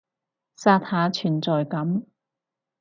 [0.57, 2.03] 刷下存在感